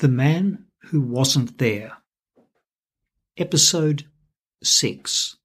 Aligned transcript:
The 0.00 0.06
Man 0.06 0.66
Who 0.90 1.00
Wasn't 1.00 1.58
There. 1.58 1.90
Episode 3.36 4.04
6. 4.62 5.36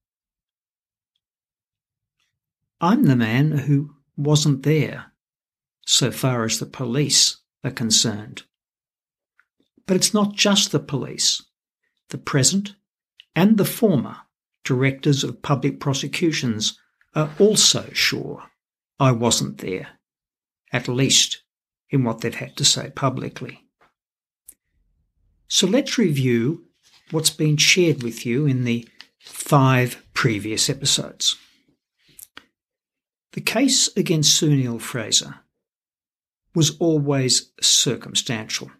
I'm 2.80 3.02
the 3.02 3.16
man 3.16 3.50
who 3.50 3.96
wasn't 4.16 4.62
there, 4.62 5.06
so 5.84 6.12
far 6.12 6.44
as 6.44 6.60
the 6.60 6.66
police 6.66 7.38
are 7.64 7.72
concerned. 7.72 8.44
But 9.86 9.96
it's 9.96 10.14
not 10.14 10.34
just 10.34 10.70
the 10.70 10.78
police. 10.78 11.42
The 12.10 12.18
present 12.18 12.76
and 13.34 13.58
the 13.58 13.64
former 13.64 14.18
directors 14.62 15.24
of 15.24 15.42
public 15.42 15.80
prosecutions 15.80 16.78
are 17.12 17.30
also 17.40 17.90
sure 17.92 18.44
I 19.00 19.10
wasn't 19.10 19.58
there, 19.58 19.98
at 20.72 20.86
least 20.86 21.42
in 21.90 22.04
what 22.04 22.20
they've 22.20 22.32
had 22.32 22.56
to 22.58 22.64
say 22.64 22.92
publicly. 22.94 23.63
So 25.54 25.68
let's 25.68 25.98
review 25.98 26.64
what's 27.12 27.30
been 27.30 27.56
shared 27.56 28.02
with 28.02 28.26
you 28.26 28.44
in 28.44 28.64
the 28.64 28.88
five 29.20 30.04
previous 30.12 30.68
episodes. 30.68 31.36
The 33.34 33.40
case 33.40 33.88
against 33.96 34.34
Sue 34.34 34.56
Neill-Fraser 34.56 35.36
was 36.56 36.76
always 36.78 37.52
circumstantial. 37.60 38.72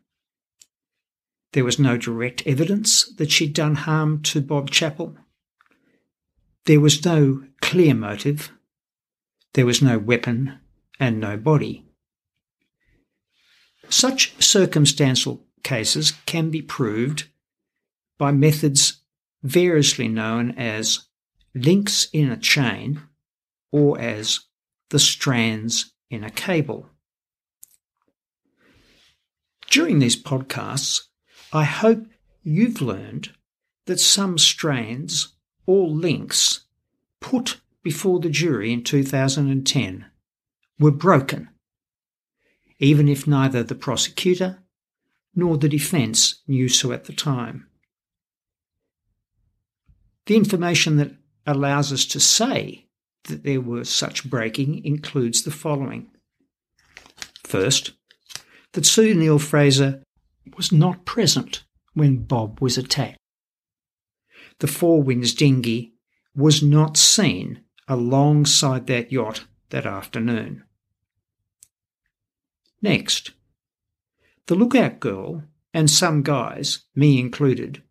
There 1.52 1.65
was 1.65 1.79
no 1.79 1.96
direct 1.96 2.45
evidence 2.45 3.04
that 3.18 3.30
she'd 3.30 3.54
done 3.54 3.77
harm 3.77 4.20
to 4.23 4.41
Bob 4.41 4.68
Chappell. 4.73 5.16
There 6.65 6.80
was 6.80 7.04
no 7.04 7.45
clear 7.62 7.95
motive. 7.95 8.51
There 9.52 9.65
was 9.65 9.80
no 9.80 10.01
weapon 10.01 10.59
and 10.98 11.20
no 11.20 11.37
body. 11.37 11.84
Such 13.88 14.34
circumstantial 14.43 15.46
cases 15.64 16.12
can 16.27 16.50
be 16.50 16.62
proved 16.62 17.28
by 18.18 18.30
methods 18.30 19.01
variously 19.43 20.07
known 20.07 20.52
as 20.52 21.07
links 21.54 22.09
in 22.12 22.30
a 22.30 22.37
chain 22.37 23.02
or 23.73 24.01
as 24.01 24.40
the 24.90 24.98
strands 24.98 25.92
in 26.10 26.23
a 26.23 26.30
cable. 26.30 26.88
During 29.68 29.98
these 29.98 30.20
podcasts, 30.20 31.09
I 31.52 31.65
hope 31.65 32.07
you've 32.42 32.80
learned 32.80 33.30
that 33.87 33.98
some 33.98 34.38
strands 34.38 35.35
or 35.66 35.88
links 35.88 36.66
put 37.20 37.60
before 37.82 38.20
the 38.20 38.30
jury 38.30 38.73
in 38.73 38.82
2010 38.82 40.07
were 40.79 40.90
broken, 40.90 41.48
even 42.79 43.09
if 43.09 43.26
neither 43.26 43.62
the 43.62 43.74
prosecutor 43.74 44.63
nor 45.35 45.57
the 45.57 45.68
defence 45.68 46.43
knew 46.46 46.68
so 46.68 46.93
at 46.93 47.04
the 47.04 47.13
time. 47.13 47.68
The 50.26 50.37
information 50.37 50.96
that 50.96 51.13
allows 51.46 51.93
us 51.93 52.07
to 52.07 52.21
say 52.21 52.87
that 53.24 53.43
there 53.43 53.60
was 53.60 53.91
such 53.91 54.29
breaking 54.29 54.85
includes 54.85 55.43
the 55.43 55.51
following. 55.51 56.09
First, 57.43 57.93
that 58.73 58.87
Sue 58.87 59.15
Neill-Fraser 59.15 60.02
was 60.57 60.73
not 60.73 61.04
present 61.04 61.65
when 61.95 62.24
Bob 62.24 62.60
was 62.60 62.76
attacked. 62.76 63.19
The 64.59 64.66
Four 64.66 65.03
Winds 65.03 65.34
dinghy 65.34 65.94
was 66.34 66.62
not 66.62 66.97
seen 66.97 67.62
alongside 67.88 68.87
that 68.87 69.12
yacht 69.12 69.47
that 69.71 69.87
afternoon. 69.87 70.65
Next, 72.81 73.32
the 74.47 74.54
lookout 74.54 75.00
girl 75.00 75.42
and 75.72 75.91
some 75.91 76.22
guys, 76.22 76.81
me 76.94 77.19
included, 77.19 77.82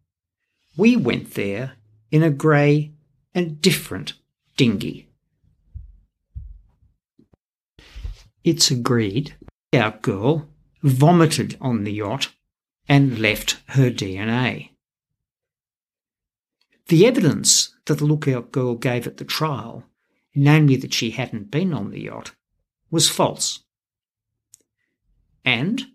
we 0.78 0.96
went 0.96 1.34
there 1.34 1.74
in 2.12 2.24
a 2.24 2.30
grey 2.30 2.94
and 3.34 3.62
different 3.62 4.14
dinghy. 4.56 5.10
It's 8.44 8.70
agreed 8.72 9.36
our 9.74 9.92
girl 10.02 10.50
vomited 10.82 11.58
on 11.62 11.84
the 11.84 11.94
yacht 11.94 12.32
and 12.88 13.20
left 13.20 13.62
her 13.70 13.90
DNA. 13.90 14.70
The 16.88 17.08
evidence 17.08 17.74
that 17.86 17.98
the 17.98 18.06
lookout 18.06 18.52
girl 18.52 18.76
gave 18.76 19.08
at 19.08 19.18
the 19.18 19.26
trial, 19.26 19.86
namely 20.36 20.76
that 20.78 20.94
she 20.94 21.12
hadn't 21.12 21.50
been 21.50 21.74
on 21.74 21.92
the 21.92 22.02
yacht, 22.02 22.36
was 22.92 23.10
false. 23.10 23.64
And 25.46 25.86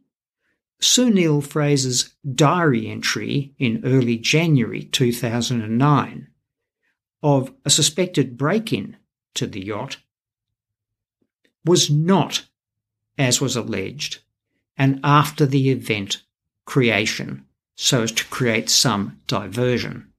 Sue 0.81 1.11
Neill-Fraser's 1.11 2.15
diary 2.35 2.87
entry 2.89 3.55
in 3.59 3.85
early 3.85 4.17
January 4.17 4.85
2009 4.85 6.29
of 7.23 7.53
a 7.65 7.71
suspected 7.71 8.37
break 8.37 8.73
in 8.73 8.97
to 9.35 9.47
the 9.47 9.65
yacht 9.65 9.97
was 11.65 11.91
not, 11.91 12.47
as 13.17 13.41
was 13.41 13.57
alleged, 13.57 14.21
an 14.77 15.01
after 15.03 15.45
the 15.45 15.71
event 15.71 16.23
creation 16.65 17.45
so 17.75 18.03
as 18.03 18.13
to 18.13 18.25
create 18.27 18.69
some 18.69 19.21
diversion. 19.27 20.13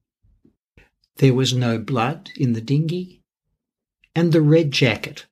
There 1.16 1.34
was 1.34 1.54
no 1.54 1.78
blood 1.78 2.30
in 2.36 2.52
the 2.52 2.60
dinghy, 2.60 3.22
and 4.14 4.32
the 4.32 4.40
red 4.40 4.70
jacket 4.70 5.26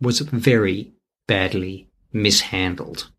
was 0.00 0.20
very 0.20 0.92
badly 1.26 1.90
mishandled. 2.12 3.10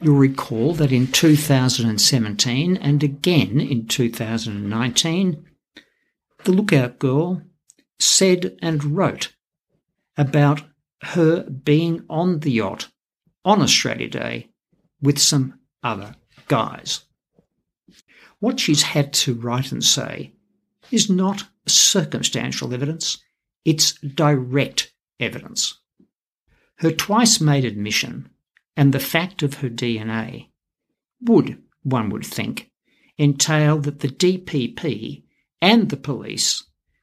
You'll 0.00 0.16
recall 0.16 0.74
that 0.74 0.92
in 0.92 1.06
2017 1.06 2.76
and 2.76 3.02
again 3.02 3.60
in 3.60 3.86
2019, 3.86 5.44
the 6.44 6.52
Lookout 6.52 6.98
Girl 6.98 7.42
said 7.98 8.58
and 8.60 8.96
wrote 8.96 9.34
about 10.16 10.62
her 11.02 11.44
being 11.44 12.04
on 12.10 12.40
the 12.40 12.50
yacht 12.50 12.88
on 13.44 13.62
Australia 13.62 14.08
Day 14.08 14.48
with 15.00 15.18
some 15.18 15.58
other 15.82 16.14
guys. 16.48 17.04
What 18.38 18.60
she's 18.60 18.82
had 18.82 19.12
to 19.14 19.34
write 19.34 19.72
and 19.72 19.82
say 19.82 20.32
is 20.90 21.08
not 21.08 21.48
circumstantial 21.66 22.74
evidence, 22.74 23.18
it's 23.64 23.92
direct 23.92 24.92
evidence. 25.18 25.78
Her 26.76 26.90
twice 26.90 27.40
made 27.40 27.64
admission 27.64 28.30
and 28.76 28.92
the 28.92 29.00
fact 29.00 29.42
of 29.42 29.54
her 29.54 29.70
DNA 29.70 30.48
would, 31.22 31.62
one 31.82 32.10
would 32.10 32.26
think, 32.26 32.70
entail 33.18 33.78
that 33.78 34.00
the 34.00 34.08
DPP 34.08 35.22
and 35.62 35.88
the 35.88 35.96
police 35.96 36.62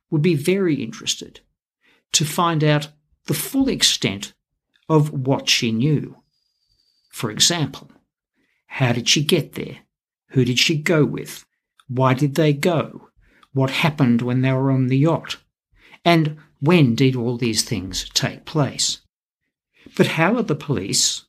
would 0.09 0.21
be 0.21 0.35
very 0.35 0.75
interested 0.75 1.39
to 2.11 2.23
find 2.23 2.63
out 2.63 2.89
the 3.25 3.33
full 3.33 3.67
extent 3.67 4.33
of 4.87 5.11
what 5.11 5.49
she 5.49 5.71
knew. 5.71 6.17
For 7.09 7.31
example, 7.31 7.89
how 8.67 8.91
did 8.91 9.09
she 9.09 9.23
get 9.23 9.53
there? 9.53 9.79
Who 10.29 10.45
did 10.45 10.59
she 10.59 10.77
go 10.77 11.05
with? 11.05 11.45
Why 11.87 12.13
did 12.13 12.35
they 12.35 12.53
go? 12.53 13.09
What 13.53 13.69
happened 13.69 14.21
when 14.21 14.41
they 14.41 14.51
were 14.51 14.71
on 14.71 14.87
the 14.87 14.97
yacht? 14.97 15.37
And 16.03 16.37
when 16.59 16.95
did 16.95 17.15
all 17.15 17.37
these 17.37 17.63
things 17.63 18.09
take 18.13 18.45
place? 18.45 19.01
But 19.95 20.07
how 20.07 20.37
are 20.37 20.43
the 20.43 20.55
police 20.55 21.25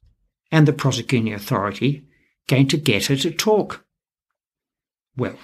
and 0.55 0.69
the 0.69 0.73
prosecuting 0.73 1.35
authority 1.35 2.07
going 2.47 2.69
to 2.69 2.77
get 2.77 3.07
her 3.07 3.17
to 3.17 3.33
talk? 3.33 3.85
Well, 5.17 5.37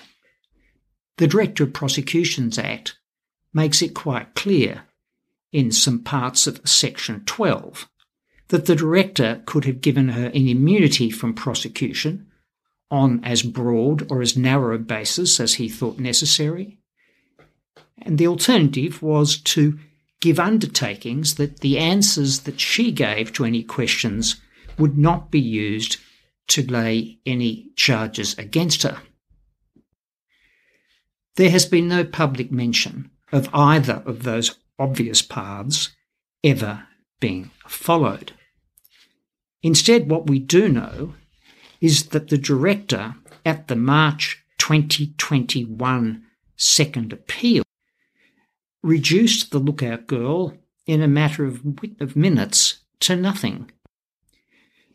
the 1.16 1.26
Director 1.26 1.65
of 1.65 1.72
Prosecutions 1.72 2.59
Act 2.59 2.97
makes 3.53 3.82
it 3.82 3.93
quite 3.93 4.37
clear 4.37 4.84
in 5.50 5.72
some 5.72 6.04
parts 6.04 6.47
of 6.47 6.60
Section 6.65 7.25
12 7.26 7.88
that 8.48 8.66
the 8.66 8.76
Director 8.76 9.43
could 9.47 9.65
have 9.65 9.81
given 9.81 10.10
her 10.10 10.26
an 10.26 10.47
immunity 10.47 11.10
from 11.10 11.34
prosecution 11.34 12.28
on 12.89 13.21
as 13.24 13.42
broad 13.42 14.06
or 14.13 14.22
as 14.22 14.36
narrow 14.36 14.77
a 14.77 14.78
basis 14.78 15.41
as 15.41 15.54
he 15.54 15.68
thought 15.68 15.98
necessary. 15.98 16.78
And 18.01 18.16
the 18.16 18.28
alternative 18.28 19.03
was 19.03 19.39
to 19.39 19.77
give 20.21 20.39
undertakings 20.39 21.34
that 21.34 21.60
the 21.63 21.78
answers 21.78 22.42
that 22.42 22.60
she 22.60 22.92
gave 22.92 23.33
to 23.33 23.45
any 23.45 23.65
questions 23.65 24.41
would 24.80 24.98
not 24.98 25.30
be 25.30 25.41
used 25.41 25.98
to 26.48 26.66
lay 26.66 27.18
any 27.24 27.71
charges 27.77 28.36
against 28.38 28.82
her. 28.82 29.00
There 31.36 31.50
has 31.50 31.65
been 31.65 31.88
no 31.88 32.04
public 32.04 32.50
mention 32.50 33.10
of 33.32 33.48
either 33.54 34.03
of 34.04 34.24
those 34.24 34.56
obvious 34.78 35.22
paths 35.22 35.91
ever 36.42 36.86
being 37.21 37.50
followed. 37.66 38.32
Instead, 39.62 40.10
what 40.10 40.27
we 40.27 40.38
do 40.38 40.68
know 40.68 41.15
is 41.80 42.09
that 42.09 42.28
the 42.28 42.38
director 42.38 43.15
at 43.44 43.68
the 43.68 43.77
March 43.77 44.44
2021 44.59 46.24
second 46.56 47.12
appeal 47.12 47.62
reduced 48.82 49.50
the 49.50 49.59
lookout 49.59 50.06
girl 50.06 50.54
in 50.86 51.03
a 51.03 51.09
matter 51.09 51.44
of, 51.44 52.16
minutes 52.16 52.80
to 53.00 53.16
nothing. 53.16 53.71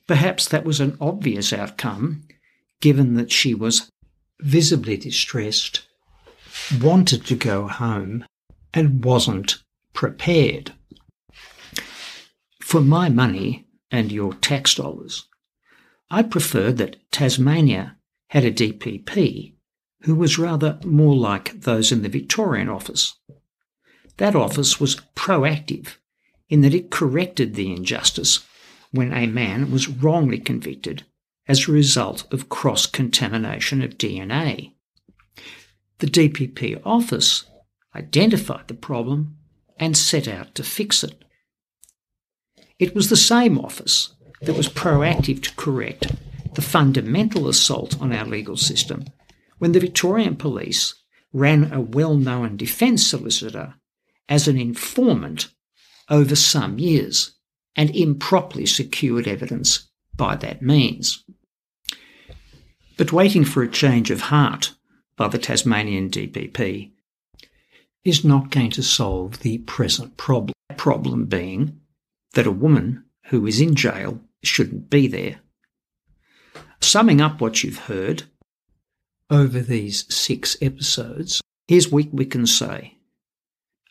Perhaps 0.08 0.50
that 0.50 0.66
was 0.66 0.80
an 0.80 0.98
obvious 1.02 1.52
outcome 1.52 2.28
given 2.82 3.16
that 3.16 3.32
she 3.32 3.54
was 3.54 3.90
visibly 4.40 4.98
distressed, 4.98 5.88
wanted 6.82 7.26
to 7.26 7.36
go 7.36 7.68
home, 7.68 8.26
and 8.74 9.04
wasn't 9.04 9.64
prepared. 9.94 10.74
For 12.62 12.82
my 12.82 13.10
money 13.10 13.68
and 13.90 14.12
your 14.12 14.34
tax 14.34 14.76
dollars, 14.76 15.26
I 16.12 16.22
prefer 16.22 16.72
that 16.74 16.98
Tasmania 17.12 17.98
had 18.30 18.46
a 18.46 18.52
DPP 18.52 19.54
who 20.02 20.16
was 20.16 20.38
rather 20.38 20.80
more 20.84 21.16
like 21.16 21.62
those 21.62 21.92
in 21.92 22.04
the 22.04 22.10
Victorian 22.10 22.70
office. 22.70 23.18
That 24.18 24.36
office 24.36 24.80
was 24.80 25.02
proactive 25.16 25.96
in 26.50 26.62
that 26.62 26.76
it 26.76 26.92
corrected 26.92 27.56
the 27.56 27.72
injustice 27.72 28.46
when 28.92 29.14
a 29.14 29.28
man 29.28 29.72
was 29.72 29.88
wrongly 29.88 30.40
convicted 30.40 31.04
as 31.48 31.68
a 31.68 31.72
result 31.72 32.32
of 32.34 32.50
cross 32.50 32.86
contamination 32.86 33.82
of 33.82 33.98
DNA. 33.98 34.74
The 36.00 36.08
DPP 36.08 36.82
office 36.86 37.46
identified 37.96 38.68
the 38.68 38.74
problem 38.74 39.38
and 39.78 39.98
set 39.98 40.28
out 40.28 40.56
to 40.56 40.64
fix 40.64 41.04
it. 41.04 41.24
It 42.80 42.94
was 42.94 43.10
the 43.10 43.16
same 43.16 43.58
office 43.58 44.14
that 44.42 44.58
was 44.58 44.68
proactive 44.68 45.42
to 45.44 45.56
correct 45.56 46.12
the 46.56 46.62
fundamental 46.62 47.48
assault 47.48 48.02
on 48.02 48.14
our 48.14 48.26
legal 48.26 48.58
system 48.58 49.06
when 49.58 49.72
the 49.72 49.80
Victorian 49.80 50.36
police 50.36 50.96
ran 51.32 51.72
a 51.72 51.82
well 51.82 52.16
known 52.16 52.58
defence 52.58 53.06
solicitor 53.06 53.76
as 54.28 54.48
an 54.48 54.58
informant 54.58 55.50
over 56.10 56.36
some 56.36 56.80
years 56.80 57.36
and 57.76 57.96
improperly 57.96 58.66
secured 58.66 59.28
evidence 59.28 59.90
by 60.16 60.36
that 60.38 60.62
means. 60.62 61.24
But 62.98 63.12
waiting 63.12 63.44
for 63.44 63.62
a 63.62 63.70
change 63.70 64.10
of 64.12 64.22
heart 64.22 64.74
by 65.18 65.28
the 65.28 65.38
Tasmanian 65.38 66.10
DPP 66.10 66.92
is 68.04 68.24
not 68.24 68.52
going 68.52 68.72
to 68.72 68.84
solve 68.84 69.40
the 69.40 69.58
present 69.60 70.16
problem. 70.18 70.54
Problem 70.78 71.26
being 71.26 71.80
that 72.34 72.46
a 72.46 72.52
woman 72.52 73.06
who 73.28 73.48
is 73.48 73.60
in 73.60 73.76
jail 73.76 74.20
shouldn't 74.44 74.90
be 74.90 75.08
there. 75.08 75.40
Summing 76.80 77.22
up 77.22 77.42
what 77.42 77.64
you've 77.64 77.86
heard 77.86 78.24
over 79.30 79.60
these 79.60 80.14
six 80.14 80.58
episodes, 80.62 81.42
here's 81.68 81.90
what 81.90 82.14
we 82.14 82.26
can 82.26 82.46
say. 82.46 82.98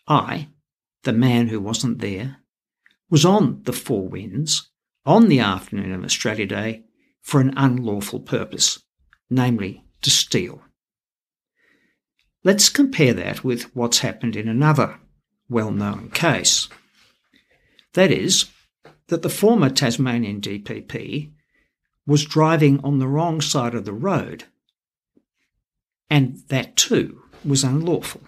I, 0.07 0.49
the 1.03 1.13
man 1.13 1.49
who 1.49 1.59
wasn't 1.59 1.99
there, 1.99 2.37
was 3.15 3.25
on 3.25 3.63
the 3.63 3.73
Four 3.73 4.09
Winds 4.09 4.73
on 5.07 5.29
the 5.29 5.39
afternoon 5.39 5.93
of 5.93 6.03
Australia 6.03 6.47
Day 6.47 6.83
for 7.23 7.41
an 7.41 7.55
unlawful 7.57 8.19
purpose, 8.19 8.83
namely 9.31 9.85
to 10.03 10.11
steal. 10.11 10.61
Let's 12.43 12.69
compare 12.69 13.15
that 13.15 13.45
with 13.45 13.73
what's 13.77 14.01
happened 14.01 14.35
in 14.35 14.49
another 14.49 14.99
well 15.49 15.71
known 15.71 16.11
case. 16.11 16.69
That 17.93 18.11
is, 18.11 18.47
that 19.07 19.23
the 19.23 19.31
former 19.31 19.71
Tasmanian 19.71 20.41
DPP 20.41 21.31
was 22.09 22.25
driving 22.25 22.81
on 22.83 22.99
the 22.99 23.07
wrong 23.07 23.41
side 23.41 23.77
of 23.77 23.85
the 23.85 23.93
road, 23.93 24.47
and 26.11 26.39
that 26.49 26.75
too 26.75 27.23
was 27.45 27.63
unlawful. 27.63 28.23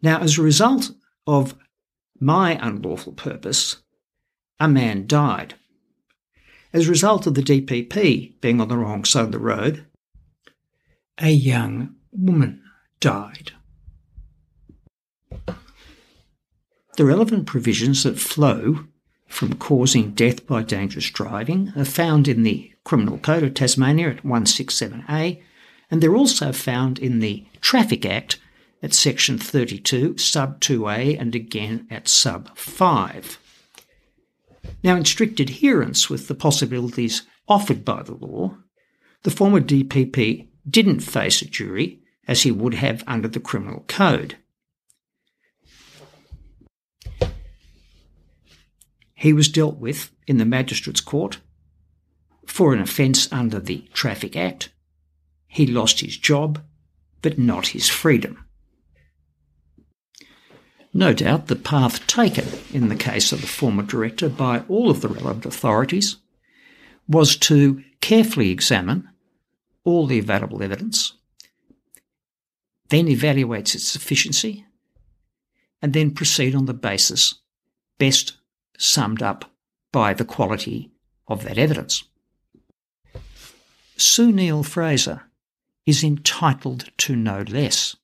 Now, 0.00 0.20
as 0.20 0.38
a 0.38 0.42
result 0.42 0.92
of 1.26 1.56
my 2.22 2.56
unlawful 2.64 3.12
purpose, 3.12 3.78
a 4.60 4.68
man 4.68 5.08
died. 5.08 5.54
As 6.72 6.86
a 6.86 6.90
result 6.90 7.26
of 7.26 7.34
the 7.34 7.42
DPP 7.42 8.40
being 8.40 8.60
on 8.60 8.68
the 8.68 8.78
wrong 8.78 9.04
side 9.04 9.24
of 9.24 9.32
the 9.32 9.40
road, 9.40 9.84
a 11.18 11.30
young 11.30 11.96
woman 12.12 12.62
died. 13.00 13.52
The 16.96 17.04
relevant 17.04 17.46
provisions 17.46 18.04
that 18.04 18.20
flow 18.20 18.84
from 19.26 19.54
causing 19.54 20.12
death 20.12 20.46
by 20.46 20.62
dangerous 20.62 21.10
driving 21.10 21.72
are 21.76 21.84
found 21.84 22.28
in 22.28 22.44
the 22.44 22.72
Criminal 22.84 23.18
Code 23.18 23.42
of 23.42 23.54
Tasmania 23.54 24.10
at 24.10 24.22
167A, 24.22 25.42
and 25.90 26.00
they're 26.00 26.14
also 26.14 26.52
found 26.52 27.00
in 27.00 27.18
the 27.18 27.44
Traffic 27.60 28.06
Act 28.06 28.38
at 28.82 28.92
section 28.92 29.38
32, 29.38 30.18
sub 30.18 30.60
2A, 30.60 31.20
and 31.20 31.34
again 31.34 31.86
at 31.90 32.08
sub 32.08 32.56
5. 32.56 33.38
Now, 34.82 34.96
in 34.96 35.04
strict 35.04 35.38
adherence 35.40 36.10
with 36.10 36.28
the 36.28 36.34
possibilities 36.34 37.22
offered 37.48 37.84
by 37.84 38.02
the 38.02 38.14
law, 38.14 38.56
the 39.22 39.30
former 39.30 39.60
DPP 39.60 40.48
didn't 40.68 41.00
face 41.00 41.42
a 41.42 41.46
jury 41.46 42.00
as 42.26 42.42
he 42.42 42.50
would 42.50 42.74
have 42.74 43.04
under 43.06 43.28
the 43.28 43.40
Criminal 43.40 43.84
Code. 43.88 44.36
He 49.14 49.32
was 49.32 49.48
dealt 49.48 49.76
with 49.76 50.10
in 50.26 50.38
the 50.38 50.44
Magistrates 50.44 51.00
Court 51.00 51.38
for 52.44 52.72
an 52.72 52.80
offence 52.80 53.32
under 53.32 53.60
the 53.60 53.88
Traffic 53.92 54.36
Act. 54.36 54.70
He 55.46 55.66
lost 55.66 56.00
his 56.00 56.16
job, 56.16 56.60
but 57.20 57.38
not 57.38 57.68
his 57.68 57.88
freedom. 57.88 58.44
No 60.94 61.14
doubt 61.14 61.46
the 61.46 61.56
path 61.56 62.06
taken 62.06 62.46
in 62.72 62.88
the 62.88 62.96
case 62.96 63.32
of 63.32 63.40
the 63.40 63.46
former 63.46 63.82
director 63.82 64.28
by 64.28 64.64
all 64.68 64.90
of 64.90 65.00
the 65.00 65.08
relevant 65.08 65.46
authorities 65.46 66.16
was 67.08 67.36
to 67.36 67.82
carefully 68.00 68.50
examine 68.50 69.08
all 69.84 70.06
the 70.06 70.18
available 70.18 70.62
evidence, 70.62 71.14
then 72.90 73.08
evaluate 73.08 73.74
its 73.74 73.88
sufficiency, 73.88 74.66
and 75.80 75.92
then 75.92 76.10
proceed 76.10 76.54
on 76.54 76.66
the 76.66 76.74
basis 76.74 77.36
best 77.98 78.34
summed 78.78 79.22
up 79.22 79.50
by 79.92 80.12
the 80.14 80.24
quality 80.24 80.90
of 81.26 81.44
that 81.44 81.58
evidence. 81.58 82.04
Sue 83.96 84.32
Neill-Fraser 84.32 85.22
is 85.86 86.04
entitled 86.04 86.90
to 86.98 87.16
no 87.16 87.44
less. 87.48 87.96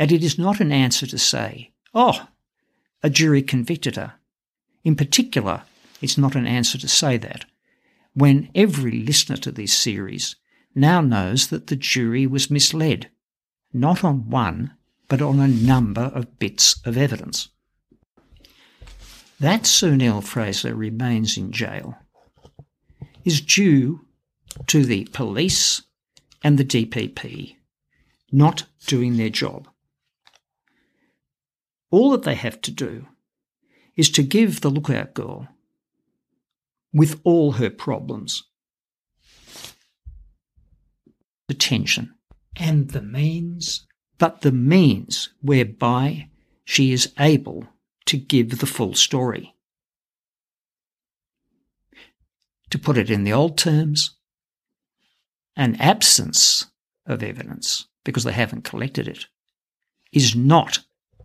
And 0.00 0.10
it 0.10 0.24
is 0.24 0.38
not 0.38 0.60
an 0.60 0.72
answer 0.72 1.06
to 1.06 1.18
say, 1.18 1.72
oh, 1.92 2.26
a 3.02 3.10
jury 3.10 3.42
convicted 3.42 3.96
her. 3.96 4.14
In 4.82 4.96
particular, 4.96 5.64
it's 6.00 6.16
not 6.16 6.34
an 6.34 6.46
answer 6.46 6.78
to 6.78 6.88
say 6.88 7.18
that, 7.18 7.44
when 8.14 8.48
every 8.54 8.92
listener 8.92 9.36
to 9.36 9.52
this 9.52 9.74
series 9.74 10.36
now 10.74 11.02
knows 11.02 11.48
that 11.48 11.66
the 11.66 11.76
jury 11.76 12.26
was 12.26 12.50
misled, 12.50 13.10
not 13.74 14.02
on 14.02 14.30
one, 14.30 14.72
but 15.06 15.20
on 15.20 15.38
a 15.38 15.46
number 15.46 16.10
of 16.14 16.38
bits 16.38 16.80
of 16.86 16.96
evidence. 16.96 17.50
That 19.38 19.66
Sue 19.66 19.98
Neill-Fraser 19.98 20.74
remains 20.74 21.36
in 21.36 21.52
jail 21.52 21.98
is 23.26 23.42
due 23.42 24.06
to 24.66 24.82
the 24.82 25.04
police 25.12 25.82
and 26.42 26.56
the 26.56 26.64
DPP 26.64 27.56
not 28.32 28.64
doing 28.86 29.18
their 29.18 29.28
job. 29.28 29.68
All 31.90 32.10
that 32.12 32.22
they 32.22 32.34
have 32.34 32.60
to 32.62 32.70
do 32.70 33.06
is 33.96 34.10
to 34.10 34.22
give 34.22 34.60
the 34.60 34.70
lookout 34.70 35.14
girl, 35.14 35.48
with 36.92 37.20
all 37.24 37.52
her 37.52 37.70
problems, 37.70 38.44
attention 41.48 42.14
and 42.56 42.90
the 42.90 43.02
means, 43.02 43.86
but 44.18 44.40
the 44.42 44.52
means 44.52 45.30
whereby 45.40 46.28
she 46.64 46.92
is 46.92 47.12
able 47.18 47.66
to 48.06 48.16
give 48.16 48.58
the 48.58 48.66
full 48.66 48.94
story. 48.94 49.54
To 52.70 52.78
put 52.78 52.96
it 52.96 53.10
in 53.10 53.24
the 53.24 53.32
old 53.32 53.58
terms, 53.58 54.16
an 55.56 55.74
absence 55.76 56.66
of 57.06 57.22
evidence, 57.22 57.86
because 58.04 58.24
they 58.24 58.32
haven't 58.32 58.62
collected 58.62 59.08
it, 59.08 59.26
is 60.12 60.36
not 60.36 60.80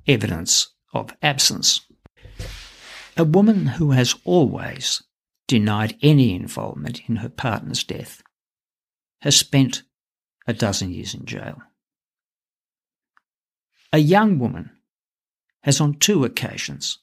evidence 0.07 0.73
of 0.93 1.15
absence. 1.21 1.81
A 3.17 3.23
woman 3.23 3.65
who 3.65 3.91
has 3.91 4.15
always 4.23 5.03
denied 5.47 5.97
any 6.01 6.33
involvement 6.33 7.01
in 7.07 7.17
her 7.17 7.29
partner's 7.29 7.83
death 7.83 8.21
has 9.21 9.35
spent 9.35 9.83
a 10.47 10.53
dozen 10.53 10.91
years 10.91 11.13
in 11.13 11.25
jail. 11.25 11.61
A 13.93 13.99
young 13.99 14.39
woman 14.39 14.71
has 15.63 15.79
on 15.79 15.95
two 15.95 16.25
occasions 16.25 16.99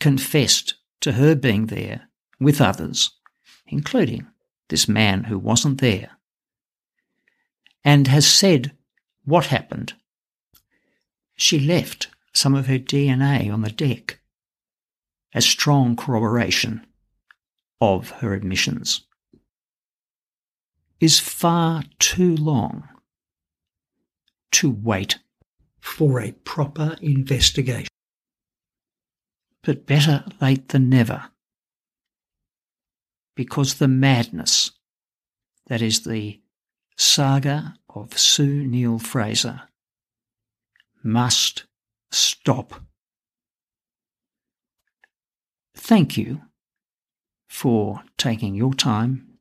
confessed 0.00 0.74
to 1.00 1.12
her 1.12 1.34
being 1.34 1.66
there 1.66 2.08
with 2.40 2.60
others, 2.60 3.12
including 3.66 4.26
this 4.68 4.88
man 4.88 5.24
who 5.24 5.38
wasn't 5.38 5.80
there, 5.80 6.10
and 7.84 8.08
has 8.08 8.26
said 8.26 8.72
what 9.24 9.46
happened. 9.46 9.94
She 11.36 11.60
left 11.60 12.08
some 12.36 12.54
of 12.54 12.66
her 12.66 12.78
DNA 12.78 13.50
on 13.52 13.62
the 13.62 13.70
deck 13.70 14.20
as 15.32 15.44
strong 15.46 15.96
corroboration 15.96 16.86
of 17.80 18.10
her 18.10 18.34
admissions. 18.34 19.02
is 21.00 21.18
far 21.18 21.82
too 21.98 22.34
long 22.36 22.88
to 24.50 24.70
wait 24.70 25.18
for 25.80 26.20
a 26.20 26.32
proper 26.32 26.96
investigation. 27.00 27.88
But 29.62 29.86
better 29.86 30.24
late 30.40 30.68
than 30.68 30.88
never, 30.88 31.30
because 33.34 33.74
the 33.74 33.88
madness 33.88 34.70
that 35.66 35.82
is 35.82 36.04
the 36.04 36.40
saga 36.96 37.74
of 37.88 38.18
Sue 38.18 38.64
Neill-Fraser 38.66 39.62
must 41.02 41.64
stop. 42.16 42.80
Thank 45.74 46.16
you 46.16 46.42
for 47.48 48.02
taking 48.16 48.54
your 48.54 48.74
time 48.74 49.38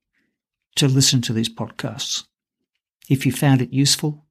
to 0.76 0.88
listen 0.88 1.22
to 1.22 1.34
these 1.34 1.50
podcasts. 1.50 2.26
If 3.10 3.26
you 3.26 3.32
found 3.32 3.62
it 3.62 3.74
useful, 3.74 4.26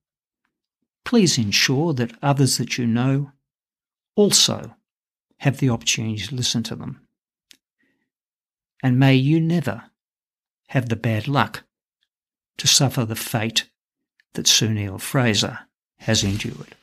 please 1.05 1.39
ensure 1.39 1.93
that 1.95 2.17
others 2.23 2.59
that 2.59 2.79
you 2.79 2.87
know 2.87 3.33
also 4.17 4.77
have 5.39 5.59
the 5.59 5.71
opportunity 5.71 6.19
to 6.19 6.35
listen 6.35 6.63
to 6.65 6.77
them. 6.77 7.01
And 8.83 8.99
may 8.99 9.15
you 9.15 9.41
never 9.41 9.85
have 10.69 10.89
the 10.89 10.97
bad 10.97 11.27
luck 11.27 11.65
to 12.59 12.67
suffer 12.67 13.05
the 13.05 13.17
fate 13.17 13.69
that 14.35 14.47
Sue 14.47 14.73
Neill-Fraser 14.73 15.61
has 16.01 16.23
endured. 16.23 16.77